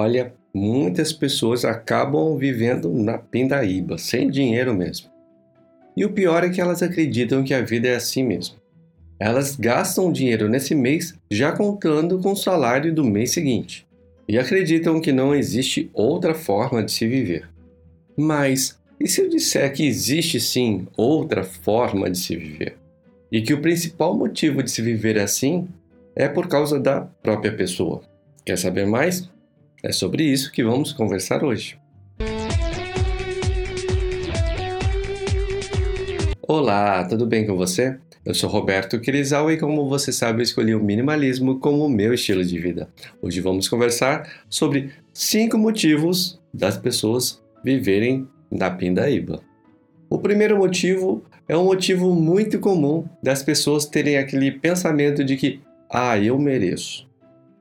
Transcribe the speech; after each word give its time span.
Olha, 0.00 0.32
muitas 0.54 1.12
pessoas 1.12 1.64
acabam 1.64 2.36
vivendo 2.36 2.88
na 2.92 3.18
pindaíba, 3.18 3.98
sem 3.98 4.30
dinheiro 4.30 4.72
mesmo. 4.72 5.10
E 5.96 6.04
o 6.04 6.12
pior 6.12 6.44
é 6.44 6.48
que 6.50 6.60
elas 6.60 6.84
acreditam 6.84 7.42
que 7.42 7.52
a 7.52 7.62
vida 7.62 7.88
é 7.88 7.96
assim 7.96 8.22
mesmo. 8.22 8.58
Elas 9.18 9.56
gastam 9.56 10.12
dinheiro 10.12 10.48
nesse 10.48 10.72
mês 10.72 11.16
já 11.28 11.50
contando 11.50 12.20
com 12.20 12.30
o 12.30 12.36
salário 12.36 12.94
do 12.94 13.02
mês 13.02 13.32
seguinte. 13.32 13.88
E 14.28 14.38
acreditam 14.38 15.00
que 15.00 15.10
não 15.10 15.34
existe 15.34 15.90
outra 15.92 16.32
forma 16.32 16.80
de 16.80 16.92
se 16.92 17.04
viver. 17.04 17.48
Mas 18.16 18.78
e 19.00 19.08
se 19.08 19.20
eu 19.20 19.28
disser 19.28 19.72
que 19.72 19.84
existe 19.84 20.38
sim 20.38 20.86
outra 20.96 21.42
forma 21.42 22.08
de 22.08 22.18
se 22.18 22.36
viver? 22.36 22.76
E 23.32 23.42
que 23.42 23.52
o 23.52 23.60
principal 23.60 24.16
motivo 24.16 24.62
de 24.62 24.70
se 24.70 24.80
viver 24.80 25.18
assim 25.18 25.66
é 26.14 26.28
por 26.28 26.46
causa 26.46 26.78
da 26.78 27.00
própria 27.00 27.52
pessoa. 27.52 28.00
Quer 28.44 28.56
saber 28.56 28.86
mais? 28.86 29.28
É 29.80 29.92
sobre 29.92 30.24
isso 30.24 30.50
que 30.50 30.64
vamos 30.64 30.92
conversar 30.92 31.44
hoje. 31.44 31.78
Olá, 36.42 37.04
tudo 37.04 37.24
bem 37.24 37.46
com 37.46 37.56
você? 37.56 37.96
Eu 38.24 38.34
sou 38.34 38.50
Roberto 38.50 39.00
Crisal 39.00 39.52
e, 39.52 39.56
como 39.56 39.88
você 39.88 40.10
sabe, 40.10 40.40
eu 40.40 40.42
escolhi 40.42 40.74
o 40.74 40.82
minimalismo 40.82 41.60
como 41.60 41.88
meu 41.88 42.12
estilo 42.12 42.44
de 42.44 42.58
vida. 42.58 42.88
Hoje 43.22 43.40
vamos 43.40 43.68
conversar 43.68 44.28
sobre 44.48 44.90
cinco 45.14 45.56
motivos 45.56 46.40
das 46.52 46.76
pessoas 46.76 47.40
viverem 47.62 48.26
na 48.50 48.70
pindaíba. 48.72 49.40
O 50.10 50.18
primeiro 50.18 50.58
motivo 50.58 51.22
é 51.46 51.56
um 51.56 51.64
motivo 51.64 52.12
muito 52.16 52.58
comum 52.58 53.06
das 53.22 53.44
pessoas 53.44 53.86
terem 53.86 54.18
aquele 54.18 54.50
pensamento 54.50 55.22
de 55.22 55.36
que, 55.36 55.60
ah, 55.88 56.18
eu 56.18 56.36
mereço. 56.36 57.07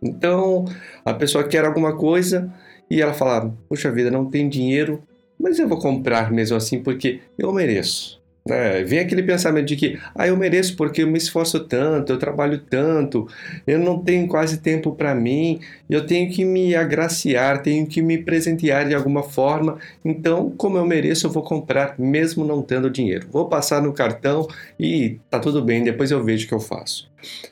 Então, 0.02 0.66
a 1.04 1.14
pessoa 1.14 1.44
quer 1.44 1.66
alguma 1.66 1.96
coisa 1.96 2.52
e 2.90 3.02
ela 3.02 3.14
fala: 3.14 3.54
Puxa 3.68 3.92
vida, 3.92 4.12
não 4.12 4.30
tem 4.30 4.48
dinheiro, 4.48 5.02
mas 5.40 5.60
eu 5.60 5.68
vou 5.68 5.80
comprar 5.80 6.32
mesmo 6.32 6.58
assim 6.58 6.82
porque 6.82 7.22
eu 7.38 7.52
mereço. 7.52 8.18
É, 8.50 8.84
vem 8.84 9.00
aquele 9.00 9.24
pensamento 9.24 9.66
de 9.66 9.76
que 9.76 10.00
ah, 10.16 10.28
eu 10.28 10.38
mereço 10.38 10.76
porque 10.76 11.04
eu 11.04 11.08
me 11.08 11.18
esforço 11.18 11.60
tanto, 11.66 12.14
eu 12.14 12.18
trabalho 12.18 12.60
tanto, 12.60 13.28
eu 13.66 13.78
não 13.78 14.00
tenho 14.00 14.28
quase 14.28 14.60
tempo 14.60 14.94
para 14.94 15.14
mim, 15.14 15.60
eu 15.90 16.06
tenho 16.06 16.32
que 16.32 16.46
me 16.46 16.76
agraciar, 16.76 17.62
tenho 17.62 17.86
que 17.86 18.02
me 18.02 18.18
presentear 18.18 18.88
de 18.88 18.96
alguma 18.96 19.24
forma. 19.24 19.78
Então, 20.04 20.52
como 20.58 20.78
eu 20.78 20.86
mereço, 20.86 21.28
eu 21.28 21.32
vou 21.32 21.44
comprar 21.44 21.96
mesmo 22.00 22.46
não 22.46 22.62
tendo 22.62 22.90
dinheiro. 22.90 23.28
Vou 23.32 23.48
passar 23.50 23.82
no 23.82 23.94
cartão 23.94 24.48
e 24.80 25.20
tá 25.30 25.40
tudo 25.40 25.62
bem, 25.62 25.84
depois 25.84 26.12
eu 26.12 26.24
vejo 26.24 26.46
o 26.46 26.48
que 26.48 26.54
eu 26.54 26.60
faço. 26.60 27.10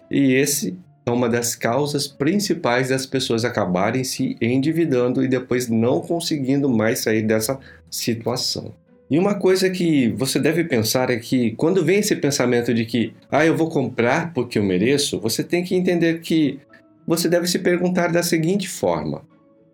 E 0.09 0.33
esse 0.33 0.77
é 1.05 1.11
uma 1.11 1.29
das 1.29 1.55
causas 1.55 2.07
principais 2.07 2.89
das 2.89 3.05
pessoas 3.05 3.45
acabarem 3.45 4.03
se 4.03 4.35
endividando 4.41 5.23
e 5.23 5.27
depois 5.27 5.67
não 5.67 6.01
conseguindo 6.01 6.67
mais 6.67 6.99
sair 6.99 7.21
dessa 7.21 7.59
situação. 7.89 8.73
E 9.09 9.19
uma 9.19 9.35
coisa 9.35 9.69
que 9.69 10.09
você 10.13 10.39
deve 10.39 10.63
pensar 10.63 11.11
é 11.11 11.17
que 11.17 11.51
quando 11.51 11.85
vem 11.85 11.99
esse 11.99 12.15
pensamento 12.15 12.73
de 12.73 12.85
que, 12.85 13.13
ah, 13.31 13.45
eu 13.45 13.55
vou 13.55 13.69
comprar 13.69 14.33
porque 14.33 14.57
eu 14.57 14.63
mereço, 14.63 15.19
você 15.19 15.43
tem 15.43 15.63
que 15.63 15.75
entender 15.75 16.21
que 16.21 16.59
você 17.05 17.29
deve 17.29 17.45
se 17.45 17.59
perguntar 17.59 18.11
da 18.11 18.23
seguinte 18.23 18.67
forma: 18.67 19.21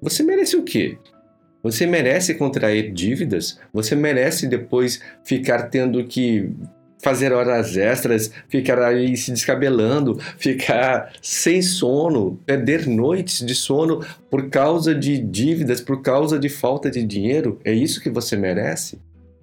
você 0.02 0.22
merece 0.22 0.58
o 0.58 0.64
quê? 0.64 0.98
Você 1.64 1.86
merece 1.86 2.34
contrair 2.34 2.92
dívidas? 2.92 3.58
Você 3.72 3.96
merece 3.96 4.48
depois 4.48 5.00
ficar 5.24 5.70
tendo 5.70 6.04
que 6.06 6.50
fazer 7.02 7.34
horas 7.34 7.76
extras, 7.76 8.32
ficar 8.48 8.80
aí 8.80 9.18
se 9.18 9.32
descabelando, 9.32 10.20
ficar 10.38 11.12
sem 11.22 11.62
sono, 11.62 12.40
perder 12.46 12.88
noites 12.88 13.46
de 13.46 13.56
sono 13.56 14.06
por 14.30 14.50
causa 14.50 14.94
de 14.94 15.18
dívidas, 15.18 15.82
por 15.82 16.02
causa 16.02 16.38
de 16.38 16.50
falta 16.50 16.90
de 16.90 17.04
dinheiro? 17.04 17.60
É 17.64 17.74
isso 17.74 18.02
que 18.02 18.10
você 18.10 18.36
merece? 18.36 19.00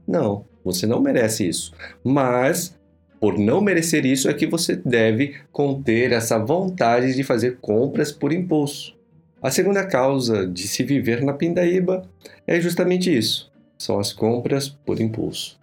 Não, 0.06 0.44
você 0.64 0.86
não 0.86 1.00
merece 1.00 1.48
isso. 1.48 1.72
Mas 2.02 2.78
por 3.20 3.36
não 3.36 3.60
merecer 3.60 4.06
isso 4.06 4.28
é 4.28 4.34
que 4.34 4.46
você 4.46 4.76
deve 4.76 5.34
conter 5.50 6.12
essa 6.12 6.38
vontade 6.38 7.14
de 7.14 7.24
fazer 7.24 7.58
compras 7.60 8.12
por 8.12 8.32
impulso. 8.32 8.96
A 9.42 9.50
segunda 9.50 9.84
causa 9.84 10.46
de 10.46 10.66
se 10.66 10.82
viver 10.82 11.22
na 11.22 11.32
pindaíba 11.32 12.02
é 12.46 12.60
justamente 12.60 13.16
isso: 13.16 13.50
são 13.76 13.98
as 13.98 14.12
compras 14.12 14.68
por 14.68 15.00
impulso. 15.00 15.58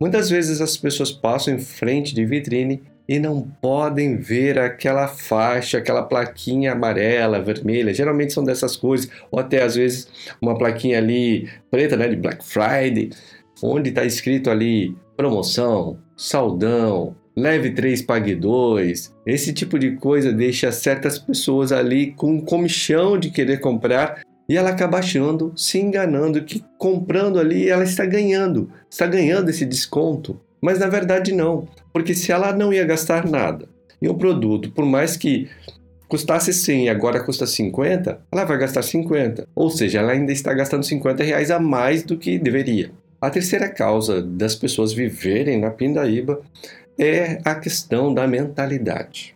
Muitas 0.00 0.28
vezes 0.28 0.60
as 0.60 0.76
pessoas 0.76 1.12
passam 1.12 1.54
em 1.54 1.58
frente 1.58 2.14
de 2.14 2.24
vitrine 2.24 2.82
e 3.08 3.18
não 3.18 3.42
podem 3.42 4.16
ver 4.16 4.58
aquela 4.58 5.06
faixa, 5.06 5.78
aquela 5.78 6.02
plaquinha 6.02 6.72
amarela, 6.72 7.40
vermelha. 7.40 7.92
Geralmente 7.92 8.32
são 8.32 8.42
dessas 8.42 8.76
cores, 8.76 9.08
ou 9.30 9.38
até 9.38 9.62
às 9.62 9.74
vezes 9.74 10.08
uma 10.40 10.56
plaquinha 10.56 10.98
ali 10.98 11.48
preta, 11.70 11.96
né, 11.96 12.08
de 12.08 12.16
Black 12.16 12.44
Friday, 12.44 13.10
onde 13.62 13.90
está 13.90 14.04
escrito 14.04 14.50
ali 14.50 14.96
promoção, 15.16 15.98
saldão, 16.16 17.14
leve 17.36 17.70
3, 17.70 18.02
pague 18.02 18.34
2. 18.34 19.14
Esse 19.26 19.52
tipo 19.52 19.78
de 19.78 19.92
coisa 19.92 20.32
deixa 20.32 20.72
certas 20.72 21.18
pessoas 21.18 21.72
ali 21.72 22.12
com 22.12 22.40
comichão 22.40 23.18
de 23.18 23.30
querer 23.30 23.60
comprar 23.60 24.22
e 24.48 24.56
ela 24.56 24.70
acaba 24.70 24.98
achando, 24.98 25.52
se 25.56 25.78
enganando, 25.78 26.44
que 26.44 26.64
comprando 26.78 27.38
ali 27.38 27.68
ela 27.68 27.84
está 27.84 28.04
ganhando, 28.04 28.70
está 28.90 29.06
ganhando 29.06 29.48
esse 29.48 29.64
desconto. 29.64 30.40
Mas 30.60 30.78
na 30.78 30.86
verdade 30.86 31.32
não, 31.32 31.68
porque 31.92 32.14
se 32.14 32.32
ela 32.32 32.52
não 32.52 32.72
ia 32.72 32.84
gastar 32.84 33.26
nada 33.26 33.68
em 34.00 34.08
um 34.08 34.14
produto, 34.14 34.70
por 34.70 34.84
mais 34.84 35.16
que 35.16 35.48
custasse 36.08 36.52
100 36.52 36.84
e 36.84 36.88
agora 36.88 37.22
custa 37.22 37.46
50, 37.46 38.20
ela 38.30 38.44
vai 38.44 38.58
gastar 38.58 38.82
50. 38.82 39.48
Ou 39.54 39.70
seja, 39.70 39.98
ela 39.98 40.12
ainda 40.12 40.32
está 40.32 40.52
gastando 40.52 40.84
50 40.84 41.24
reais 41.24 41.50
a 41.50 41.58
mais 41.58 42.02
do 42.02 42.16
que 42.16 42.38
deveria. 42.38 42.90
A 43.20 43.30
terceira 43.30 43.68
causa 43.68 44.22
das 44.22 44.54
pessoas 44.54 44.92
viverem 44.92 45.58
na 45.58 45.70
pindaíba 45.70 46.40
é 46.98 47.40
a 47.44 47.54
questão 47.54 48.12
da 48.12 48.26
mentalidade. 48.26 49.34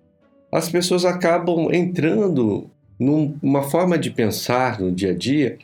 As 0.52 0.68
pessoas 0.68 1.04
acabam 1.04 1.72
entrando 1.72 2.70
numa 2.98 3.62
forma 3.62 3.96
de 3.96 4.10
pensar 4.10 4.80
no 4.80 4.90
dia 4.90 5.12
a 5.12 5.14
dia 5.14 5.58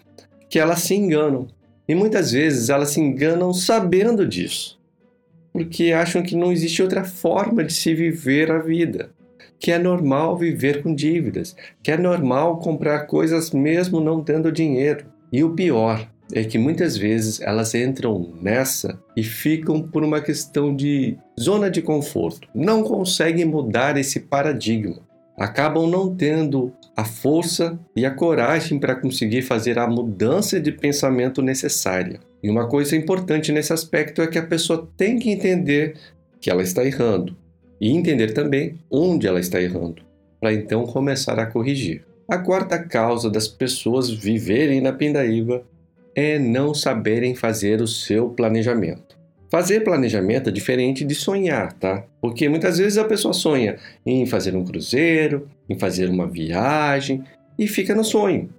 que 0.48 0.58
elas 0.58 0.80
se 0.80 0.94
enganam. 0.94 1.48
E 1.88 1.94
muitas 1.94 2.32
vezes 2.32 2.68
elas 2.68 2.90
se 2.90 3.00
enganam 3.00 3.52
sabendo 3.52 4.26
disso, 4.26 4.80
porque 5.52 5.92
acham 5.92 6.22
que 6.22 6.36
não 6.36 6.52
existe 6.52 6.82
outra 6.82 7.04
forma 7.04 7.62
de 7.62 7.72
se 7.72 7.94
viver 7.94 8.50
a 8.50 8.58
vida, 8.58 9.10
que 9.58 9.70
é 9.70 9.78
normal 9.78 10.36
viver 10.36 10.82
com 10.82 10.94
dívidas, 10.94 11.54
que 11.82 11.90
é 11.90 11.98
normal 11.98 12.58
comprar 12.58 13.00
coisas 13.00 13.50
mesmo 13.50 14.00
não 14.00 14.22
tendo 14.22 14.50
dinheiro. 14.50 15.04
E 15.30 15.44
o 15.44 15.50
pior 15.50 16.08
é 16.32 16.42
que 16.42 16.56
muitas 16.56 16.96
vezes 16.96 17.40
elas 17.40 17.74
entram 17.74 18.32
nessa 18.40 18.98
e 19.14 19.22
ficam 19.22 19.82
por 19.82 20.02
uma 20.02 20.22
questão 20.22 20.74
de 20.74 21.18
zona 21.38 21.70
de 21.70 21.82
conforto, 21.82 22.48
não 22.54 22.82
conseguem 22.82 23.44
mudar 23.44 23.98
esse 23.98 24.20
paradigma 24.20 25.02
acabam 25.36 25.88
não 25.88 26.14
tendo 26.14 26.72
a 26.96 27.04
força 27.04 27.78
e 27.94 28.06
a 28.06 28.10
coragem 28.10 28.78
para 28.78 28.94
conseguir 28.94 29.42
fazer 29.42 29.78
a 29.78 29.86
mudança 29.86 30.60
de 30.60 30.70
pensamento 30.70 31.42
necessária. 31.42 32.20
E 32.42 32.48
uma 32.48 32.68
coisa 32.68 32.94
importante 32.94 33.50
nesse 33.50 33.72
aspecto 33.72 34.22
é 34.22 34.26
que 34.26 34.38
a 34.38 34.46
pessoa 34.46 34.88
tem 34.96 35.18
que 35.18 35.30
entender 35.30 35.96
que 36.40 36.50
ela 36.50 36.62
está 36.62 36.84
errando 36.84 37.36
e 37.80 37.90
entender 37.90 38.32
também 38.32 38.78
onde 38.90 39.26
ela 39.26 39.40
está 39.40 39.60
errando, 39.60 40.02
para 40.40 40.52
então 40.52 40.86
começar 40.86 41.38
a 41.38 41.46
corrigir. 41.46 42.04
A 42.28 42.38
quarta 42.38 42.78
causa 42.78 43.28
das 43.28 43.48
pessoas 43.48 44.10
viverem 44.10 44.80
na 44.80 44.92
pindaíba 44.92 45.64
é 46.14 46.38
não 46.38 46.72
saberem 46.72 47.34
fazer 47.34 47.82
o 47.82 47.86
seu 47.86 48.30
planejamento. 48.30 49.23
Fazer 49.54 49.84
planejamento 49.84 50.48
é 50.48 50.52
diferente 50.52 51.04
de 51.04 51.14
sonhar, 51.14 51.72
tá? 51.74 52.04
Porque 52.20 52.48
muitas 52.48 52.78
vezes 52.78 52.98
a 52.98 53.04
pessoa 53.04 53.32
sonha 53.32 53.76
em 54.04 54.26
fazer 54.26 54.56
um 54.56 54.64
cruzeiro, 54.64 55.48
em 55.70 55.78
fazer 55.78 56.10
uma 56.10 56.26
viagem 56.26 57.22
e 57.56 57.68
fica 57.68 57.94
no 57.94 58.02
sonho, 58.02 58.50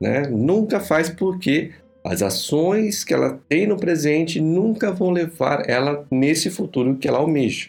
né? 0.00 0.22
Nunca 0.22 0.80
faz 0.80 1.08
porque 1.08 1.70
as 2.04 2.20
ações 2.20 3.04
que 3.04 3.14
ela 3.14 3.40
tem 3.48 3.64
no 3.64 3.76
presente 3.76 4.40
nunca 4.40 4.90
vão 4.90 5.10
levar 5.10 5.70
ela 5.70 6.04
nesse 6.10 6.50
futuro 6.50 6.96
que 6.96 7.06
ela 7.06 7.18
almeja. 7.18 7.68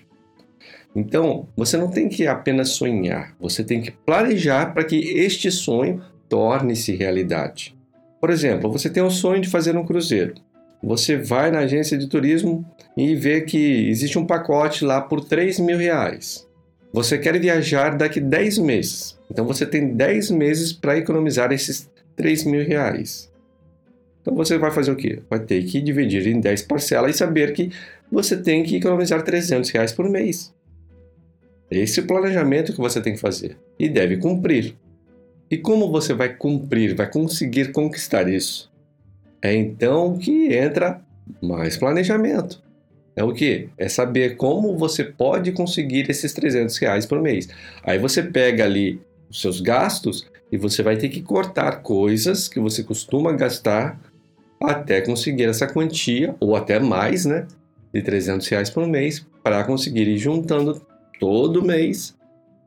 Então, 0.96 1.48
você 1.56 1.78
não 1.78 1.92
tem 1.92 2.10
que 2.10 2.26
apenas 2.26 2.70
sonhar, 2.70 3.36
você 3.40 3.64
tem 3.64 3.80
que 3.80 3.92
planejar 3.92 4.74
para 4.74 4.84
que 4.84 4.98
este 5.20 5.52
sonho 5.52 6.02
torne-se 6.28 6.96
realidade. 6.96 7.78
Por 8.20 8.32
exemplo, 8.32 8.72
você 8.72 8.90
tem 8.90 9.04
o 9.04 9.12
sonho 9.12 9.40
de 9.40 9.50
fazer 9.50 9.78
um 9.78 9.86
cruzeiro 9.86 10.34
você 10.82 11.18
vai 11.18 11.52
na 11.52 11.60
agência 11.60 11.98
de 11.98 12.08
turismo 12.08 12.66
e 12.98 13.16
vê 13.16 13.42
que 13.42 13.90
existe 13.90 14.18
um 14.18 14.26
pacote 14.26 14.84
lá 14.84 15.02
por 15.02 15.24
3 15.24 15.60
mil 15.60 15.78
reais. 15.78 16.48
Você 16.94 17.18
quer 17.18 17.40
viajar 17.40 17.96
daqui 17.96 18.20
10 18.20 18.58
meses, 18.58 19.18
então 19.30 19.46
você 19.46 19.66
tem 19.66 19.94
10 19.94 20.32
meses 20.32 20.74
para 20.74 20.98
economizar 20.98 21.52
esses 21.52 21.90
3 22.16 22.44
mil 22.44 22.66
reais. 22.66 23.32
Então 24.22 24.36
você 24.36 24.58
vai 24.58 24.72
fazer 24.72 24.92
o 24.92 24.96
quê? 24.96 25.22
Vai 25.30 25.40
ter 25.40 25.64
que 25.64 25.82
dividir 25.82 26.28
em 26.28 26.40
10 26.40 26.64
parcelas 26.64 27.16
e 27.16 27.18
saber 27.18 27.54
que 27.54 27.72
você 28.12 28.38
tem 28.38 28.64
que 28.64 28.76
economizar 28.76 29.24
300 29.24 29.70
reais 29.70 29.92
por 29.92 30.10
mês. 30.10 30.54
Esse 31.70 32.02
é 32.02 32.04
o 32.04 32.08
planejamento 32.08 32.74
que 32.74 32.80
você 32.80 33.02
tem 33.02 33.14
que 33.14 33.20
fazer 33.20 33.58
e 33.80 33.88
deve 33.88 34.18
cumprir. 34.18 34.76
E 35.50 35.58
como 35.58 35.92
você 35.92 36.14
vai 36.14 36.36
cumprir, 36.36 36.96
vai 36.96 37.10
conseguir 37.10 37.72
conquistar 37.72 38.28
isso? 38.30 38.71
É 39.44 39.54
então 39.54 40.18
que 40.18 40.54
entra 40.54 41.02
mais 41.42 41.78
planejamento. 41.78 42.62
É 43.16 43.24
o 43.24 43.34
que? 43.34 43.70
É 43.78 43.90
saber 43.90 44.36
como 44.38 44.78
você 44.78 45.04
pode 45.04 45.52
conseguir 45.52 46.10
esses 46.10 46.34
300 46.34 46.78
reais 46.78 47.06
por 47.06 47.22
mês. 47.22 47.50
Aí 47.84 47.98
você 47.98 48.24
pega 48.24 48.64
ali 48.64 49.02
os 49.30 49.42
seus 49.42 49.60
gastos 49.60 50.30
e 50.52 50.58
você 50.58 50.84
vai 50.84 50.98
ter 50.98 51.10
que 51.10 51.22
cortar 51.22 51.82
coisas 51.82 52.48
que 52.48 52.60
você 52.60 52.84
costuma 52.84 53.32
gastar 53.32 54.00
até 54.62 55.02
conseguir 55.02 55.46
essa 55.46 55.68
quantia, 55.68 56.36
ou 56.40 56.56
até 56.56 56.80
mais, 56.80 57.26
né? 57.26 57.48
De 57.94 58.02
300 58.02 58.48
reais 58.48 58.70
por 58.70 58.88
mês, 58.88 59.26
para 59.44 59.64
conseguir 59.64 60.08
ir 60.08 60.18
juntando 60.18 60.82
todo 61.20 61.64
mês 61.64 62.16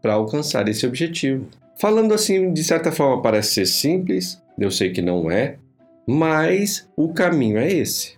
para 0.03 0.15
alcançar 0.15 0.69
esse 0.69 0.87
objetivo. 0.87 1.47
Falando 1.77 2.12
assim, 2.12 2.53
de 2.53 2.62
certa 2.62 2.93
forma, 2.93 3.23
parece 3.23 3.55
ser 3.55 3.67
simples, 3.67 4.43
eu 4.59 4.70
sei 4.70 4.91
que 4.91 5.00
não 5.00 5.31
é, 5.31 5.56
mas 6.06 6.89
o 6.97 7.12
caminho 7.12 7.59
é 7.59 7.73
esse. 7.73 8.15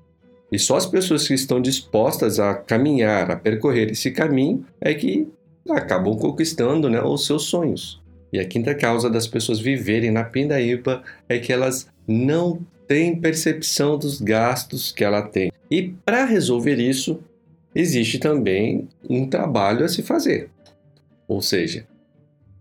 E 0.50 0.59
só 0.59 0.77
as 0.77 0.87
pessoas 0.87 1.27
que 1.27 1.35
estão 1.35 1.61
dispostas 1.61 2.38
a 2.38 2.55
caminhar, 2.55 3.31
a 3.31 3.37
percorrer 3.37 3.91
esse 3.91 4.11
caminho, 4.11 4.65
é 4.81 4.94
que 4.94 5.29
acabam 5.69 6.17
conquistando 6.17 6.88
né, 6.88 7.03
os 7.03 7.27
seus 7.27 7.44
sonhos. 7.44 8.00
E 8.33 8.38
a 8.38 8.44
quinta 8.44 8.75
causa 8.75 9.11
das 9.11 9.27
pessoas 9.27 9.61
viverem 9.61 10.11
na 10.11 10.25
pindaíba 10.25 11.03
é 11.29 11.38
que 11.38 11.53
elas 11.53 11.88
não 12.06 12.61
têm 12.87 13.21
percepção 13.21 13.99
dos 13.99 14.21
gastos 14.21 14.93
que 14.93 15.03
ela 15.03 15.23
tem. 15.23 15.50
E 15.71 15.94
para 16.05 16.25
resolver 16.25 16.77
isso, 16.77 17.21
existe 17.75 18.19
também 18.19 18.88
um 19.09 19.29
trabalho 19.29 19.85
a 19.85 19.88
se 19.88 20.03
fazer. 20.03 20.50
Ou 21.27 21.43
seja, 21.43 21.87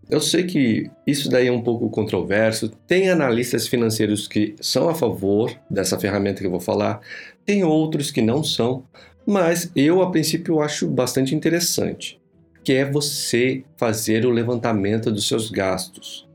eu 0.08 0.20
sei 0.20 0.44
que 0.44 0.88
isso 1.06 1.28
daí 1.28 1.48
é 1.48 1.52
um 1.52 1.62
pouco 1.62 1.90
controverso. 1.90 2.68
Tem 2.86 3.10
analistas 3.10 3.66
financeiros 3.66 4.28
que 4.28 4.54
são 4.60 4.88
a 4.88 4.94
favor 4.94 5.52
dessa 5.68 5.98
ferramenta 5.98 6.40
que 6.40 6.46
eu 6.46 6.50
vou 6.50 6.60
falar, 6.60 7.00
tem 7.44 7.64
outros 7.64 8.10
que 8.10 8.22
não 8.22 8.42
são, 8.42 8.84
mas 9.26 9.70
eu 9.74 10.00
a 10.00 10.10
princípio 10.10 10.60
acho 10.60 10.88
bastante 10.88 11.34
interessante, 11.34 12.20
que 12.62 12.72
é 12.72 12.84
você 12.84 13.64
fazer 13.76 14.24
o 14.24 14.30
levantamento 14.30 15.10
dos 15.10 15.26
seus 15.26 15.50
gastos, 15.50 16.28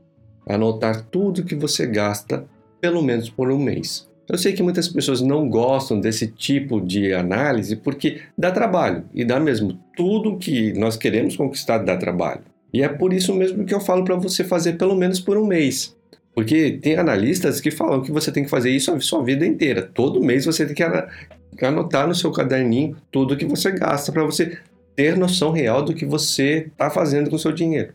anotar 0.46 1.06
tudo 1.10 1.44
que 1.44 1.54
você 1.54 1.86
gasta 1.86 2.44
pelo 2.80 3.02
menos 3.02 3.30
por 3.30 3.50
um 3.50 3.58
mês. 3.58 4.10
Eu 4.28 4.38
sei 4.38 4.52
que 4.52 4.62
muitas 4.62 4.88
pessoas 4.88 5.20
não 5.20 5.48
gostam 5.48 6.00
desse 6.00 6.26
tipo 6.26 6.80
de 6.80 7.12
análise 7.12 7.76
porque 7.76 8.20
dá 8.36 8.50
trabalho 8.50 9.04
e 9.14 9.24
dá 9.24 9.38
mesmo 9.40 9.78
tudo 9.96 10.38
que 10.38 10.72
nós 10.74 10.96
queremos 10.96 11.36
conquistar 11.36 11.78
dá 11.78 11.96
trabalho. 11.96 12.51
E 12.72 12.82
é 12.82 12.88
por 12.88 13.12
isso 13.12 13.34
mesmo 13.34 13.64
que 13.64 13.74
eu 13.74 13.80
falo 13.80 14.04
para 14.04 14.16
você 14.16 14.42
fazer 14.42 14.74
pelo 14.74 14.94
menos 14.94 15.20
por 15.20 15.36
um 15.36 15.46
mês. 15.46 15.94
Porque 16.34 16.78
tem 16.80 16.96
analistas 16.96 17.60
que 17.60 17.70
falam 17.70 18.00
que 18.00 18.10
você 18.10 18.32
tem 18.32 18.44
que 18.44 18.50
fazer 18.50 18.70
isso 18.70 18.90
a 18.90 19.00
sua 19.00 19.22
vida 19.22 19.46
inteira. 19.46 19.82
Todo 19.82 20.22
mês 20.22 20.46
você 20.46 20.64
tem 20.64 20.74
que 20.74 21.64
anotar 21.64 22.08
no 22.08 22.14
seu 22.14 22.32
caderninho 22.32 22.96
tudo 23.10 23.36
que 23.36 23.44
você 23.44 23.70
gasta 23.70 24.10
para 24.10 24.24
você 24.24 24.58
ter 24.96 25.16
noção 25.16 25.50
real 25.50 25.82
do 25.82 25.94
que 25.94 26.06
você 26.06 26.68
está 26.72 26.88
fazendo 26.88 27.28
com 27.28 27.36
o 27.36 27.38
seu 27.38 27.52
dinheiro. 27.52 27.92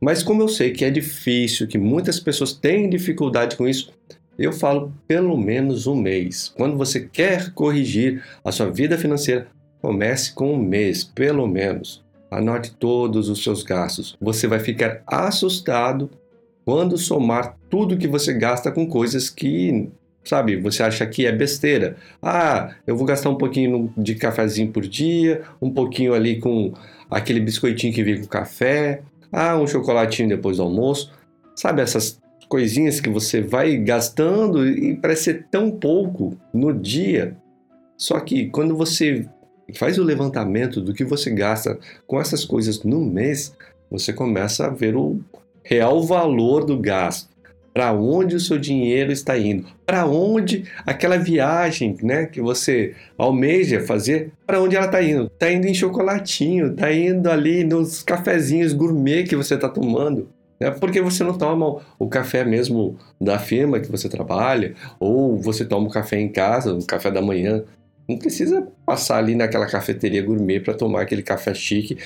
Mas 0.00 0.22
como 0.22 0.42
eu 0.42 0.48
sei 0.48 0.70
que 0.70 0.84
é 0.84 0.90
difícil, 0.90 1.66
que 1.66 1.76
muitas 1.76 2.18
pessoas 2.18 2.54
têm 2.54 2.88
dificuldade 2.88 3.56
com 3.56 3.68
isso, 3.68 3.92
eu 4.38 4.52
falo 4.52 4.94
pelo 5.06 5.36
menos 5.36 5.86
um 5.86 5.94
mês. 5.94 6.50
Quando 6.56 6.78
você 6.78 7.00
quer 7.00 7.52
corrigir 7.52 8.24
a 8.42 8.50
sua 8.50 8.70
vida 8.70 8.96
financeira, 8.96 9.48
comece 9.82 10.32
com 10.32 10.54
um 10.54 10.58
mês, 10.58 11.04
pelo 11.04 11.46
menos. 11.46 12.02
Anote 12.30 12.72
todos 12.76 13.28
os 13.28 13.42
seus 13.42 13.62
gastos. 13.62 14.16
Você 14.20 14.46
vai 14.46 14.60
ficar 14.60 15.02
assustado 15.06 16.08
quando 16.64 16.96
somar 16.96 17.56
tudo 17.68 17.96
que 17.96 18.06
você 18.06 18.32
gasta 18.32 18.70
com 18.70 18.86
coisas 18.86 19.28
que, 19.28 19.88
sabe, 20.24 20.56
você 20.56 20.82
acha 20.82 21.04
que 21.06 21.26
é 21.26 21.32
besteira. 21.32 21.96
Ah, 22.22 22.74
eu 22.86 22.96
vou 22.96 23.04
gastar 23.04 23.30
um 23.30 23.34
pouquinho 23.34 23.92
de 23.96 24.14
cafezinho 24.14 24.70
por 24.70 24.86
dia, 24.86 25.42
um 25.60 25.70
pouquinho 25.70 26.14
ali 26.14 26.38
com 26.38 26.72
aquele 27.10 27.40
biscoitinho 27.40 27.92
que 27.92 28.04
vem 28.04 28.20
com 28.20 28.28
café, 28.28 29.02
ah, 29.32 29.58
um 29.58 29.66
chocolatinho 29.66 30.28
depois 30.28 30.58
do 30.58 30.62
almoço. 30.62 31.12
Sabe 31.56 31.82
essas 31.82 32.20
coisinhas 32.48 33.00
que 33.00 33.08
você 33.08 33.40
vai 33.40 33.76
gastando 33.76 34.68
e 34.68 34.96
parece 34.96 35.24
ser 35.24 35.46
tão 35.50 35.70
pouco 35.70 36.36
no 36.52 36.72
dia. 36.72 37.36
Só 37.96 38.18
que 38.20 38.48
quando 38.48 38.76
você 38.76 39.28
faz 39.74 39.98
o 39.98 40.04
levantamento 40.04 40.80
do 40.80 40.92
que 40.92 41.04
você 41.04 41.30
gasta 41.30 41.78
com 42.06 42.20
essas 42.20 42.44
coisas 42.44 42.82
no 42.82 43.00
mês, 43.00 43.54
você 43.90 44.12
começa 44.12 44.66
a 44.66 44.70
ver 44.70 44.96
o 44.96 45.20
real 45.62 46.02
valor 46.02 46.64
do 46.64 46.78
gasto. 46.78 47.30
Para 47.72 47.92
onde 47.92 48.34
o 48.34 48.40
seu 48.40 48.58
dinheiro 48.58 49.12
está 49.12 49.38
indo? 49.38 49.64
Para 49.86 50.04
onde 50.04 50.64
aquela 50.84 51.16
viagem 51.16 51.96
né, 52.02 52.26
que 52.26 52.40
você 52.40 52.94
almeja 53.16 53.80
fazer, 53.80 54.32
para 54.44 54.60
onde 54.60 54.74
ela 54.74 54.86
está 54.86 55.00
indo? 55.00 55.26
Está 55.26 55.52
indo 55.52 55.68
em 55.68 55.74
chocolatinho, 55.74 56.72
está 56.72 56.92
indo 56.92 57.30
ali 57.30 57.62
nos 57.62 58.02
cafezinhos 58.02 58.72
gourmet 58.72 59.22
que 59.22 59.36
você 59.36 59.54
está 59.54 59.68
tomando. 59.68 60.28
Né? 60.60 60.70
Porque 60.70 61.00
você 61.00 61.24
não 61.24 61.38
toma 61.38 61.80
o 61.98 62.08
café 62.08 62.44
mesmo 62.44 62.98
da 63.20 63.38
firma 63.38 63.80
que 63.80 63.90
você 63.90 64.08
trabalha, 64.08 64.74
ou 64.98 65.38
você 65.38 65.64
toma 65.64 65.86
o 65.86 65.90
café 65.90 66.20
em 66.20 66.28
casa, 66.28 66.74
o 66.74 66.84
café 66.84 67.10
da 67.10 67.22
manhã 67.22 67.64
não 68.10 68.18
precisa 68.18 68.66
passar 68.84 69.18
ali 69.18 69.34
naquela 69.34 69.66
cafeteria 69.66 70.22
gourmet 70.22 70.60
para 70.60 70.74
tomar 70.74 71.02
aquele 71.02 71.22
café 71.22 71.54
chique 71.54 71.96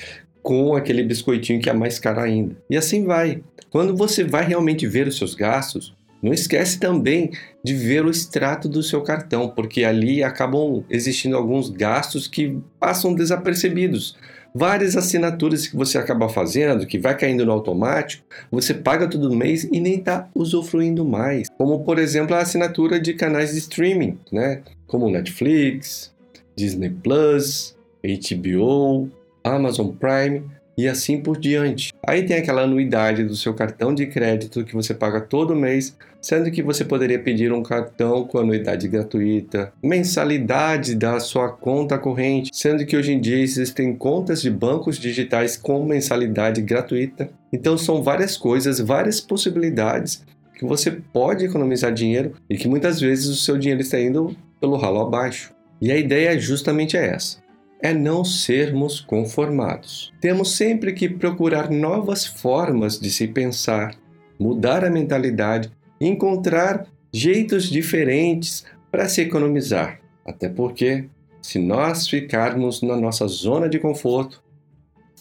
com 0.43 0.75
aquele 0.75 1.01
biscoitinho 1.03 1.59
que 1.59 1.69
é 1.69 1.73
mais 1.73 1.97
caro 1.97 2.21
ainda. 2.21 2.55
E 2.69 2.77
assim 2.77 3.03
vai. 3.03 3.41
Quando 3.71 3.95
você 3.95 4.23
vai 4.23 4.45
realmente 4.45 4.85
ver 4.85 5.07
os 5.07 5.17
seus 5.17 5.33
gastos, 5.33 5.95
não 6.25 6.33
esquece 6.33 6.79
também 6.79 7.29
de 7.63 7.75
ver 7.75 8.03
o 8.03 8.09
extrato 8.09 8.67
do 8.67 8.81
seu 8.81 9.03
cartão, 9.03 9.47
porque 9.47 9.83
ali 9.83 10.23
acabam 10.23 10.83
existindo 10.89 11.37
alguns 11.37 11.69
gastos 11.69 12.27
que 12.27 12.57
passam 12.79 13.13
desapercebidos. 13.13 14.17
Várias 14.51 14.97
assinaturas 14.97 15.67
que 15.67 15.75
você 15.75 15.99
acaba 15.99 16.27
fazendo, 16.27 16.87
que 16.87 16.97
vai 16.97 17.15
caindo 17.15 17.45
no 17.45 17.51
automático, 17.51 18.25
você 18.49 18.73
paga 18.73 19.07
todo 19.07 19.35
mês 19.35 19.65
e 19.65 19.79
nem 19.79 19.99
está 19.99 20.27
usufruindo 20.33 21.05
mais. 21.05 21.47
Como, 21.59 21.83
por 21.83 21.99
exemplo, 21.99 22.35
a 22.35 22.39
assinatura 22.39 22.99
de 22.99 23.13
canais 23.13 23.51
de 23.51 23.59
streaming, 23.59 24.17
né? 24.31 24.63
como 24.87 25.11
Netflix, 25.11 26.11
Disney 26.55 26.89
Plus, 26.89 27.77
HBO, 28.03 29.11
Amazon 29.43 29.91
Prime 29.91 30.41
e 30.77 30.87
assim 30.87 31.19
por 31.19 31.37
diante. 31.37 31.93
Aí 32.05 32.23
tem 32.23 32.37
aquela 32.37 32.63
anuidade 32.63 33.23
do 33.23 33.35
seu 33.35 33.53
cartão 33.53 33.93
de 33.93 34.05
crédito 34.05 34.63
que 34.63 34.73
você 34.73 34.93
paga 34.93 35.21
todo 35.21 35.55
mês, 35.55 35.95
sendo 36.21 36.49
que 36.49 36.63
você 36.63 36.83
poderia 36.83 37.19
pedir 37.19 37.53
um 37.53 37.61
cartão 37.61 38.25
com 38.25 38.39
anuidade 38.39 38.87
gratuita, 38.87 39.71
mensalidade 39.83 40.95
da 40.95 41.19
sua 41.19 41.49
conta 41.49 41.97
corrente, 41.97 42.49
sendo 42.51 42.85
que 42.85 42.97
hoje 42.97 43.13
em 43.13 43.19
dia 43.19 43.37
existem 43.37 43.95
contas 43.95 44.41
de 44.41 44.49
bancos 44.49 44.97
digitais 44.97 45.55
com 45.55 45.85
mensalidade 45.85 46.61
gratuita. 46.61 47.29
Então 47.53 47.77
são 47.77 48.01
várias 48.01 48.35
coisas, 48.35 48.79
várias 48.79 49.21
possibilidades 49.21 50.23
que 50.55 50.65
você 50.65 50.89
pode 50.89 51.45
economizar 51.45 51.93
dinheiro 51.93 52.33
e 52.49 52.57
que 52.57 52.67
muitas 52.67 52.99
vezes 52.99 53.27
o 53.27 53.35
seu 53.35 53.57
dinheiro 53.57 53.81
está 53.81 53.99
indo 53.99 54.35
pelo 54.59 54.77
ralo 54.77 55.01
abaixo. 55.01 55.53
E 55.81 55.91
a 55.91 55.97
ideia 55.97 56.39
justamente 56.39 56.97
é 56.97 57.07
essa: 57.07 57.37
é 57.85 57.93
não 57.93 58.25
sermos 58.25 58.99
conformados. 58.99 60.11
Temos 60.19 60.55
sempre 60.55 60.91
que 60.91 61.07
procurar 61.07 61.69
novas 61.69 62.25
formas 62.25 62.99
de 62.99 63.11
se 63.11 63.27
pensar, 63.27 63.95
mudar 64.39 64.83
a 64.83 64.89
mentalidade, 64.89 65.71
encontrar 66.01 66.87
jeitos 67.13 67.69
diferentes 67.69 68.65
para 68.89 69.07
se 69.07 69.21
economizar. 69.21 69.99
Até 70.25 70.49
porque, 70.49 71.05
se 71.43 71.59
nós 71.59 72.07
ficarmos 72.07 72.81
na 72.81 72.95
nossa 72.95 73.27
zona 73.27 73.69
de 73.69 73.77
conforto, 73.77 74.41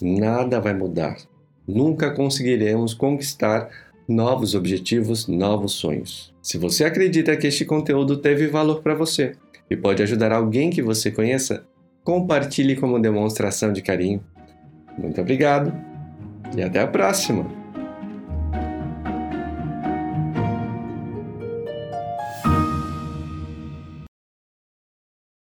nada 0.00 0.58
vai 0.58 0.72
mudar. 0.72 1.18
Nunca 1.68 2.12
conseguiremos 2.12 2.94
conquistar 2.94 3.68
novos 4.08 4.54
objetivos, 4.54 5.28
novos 5.28 5.72
sonhos. 5.72 6.32
Se 6.40 6.56
você 6.56 6.86
acredita 6.86 7.36
que 7.36 7.46
este 7.46 7.66
conteúdo 7.66 8.16
teve 8.16 8.46
valor 8.46 8.80
para 8.80 8.94
você 8.94 9.32
e 9.68 9.76
pode 9.76 10.02
ajudar 10.02 10.32
alguém 10.32 10.70
que 10.70 10.80
você 10.80 11.10
conheça, 11.10 11.66
compartilhe 12.04 12.76
como 12.76 13.00
demonstração 13.00 13.72
de 13.72 13.82
carinho. 13.82 14.22
Muito 14.96 15.20
obrigado 15.20 15.72
e 16.56 16.62
até 16.62 16.80
a 16.80 16.86
próxima! 16.86 17.63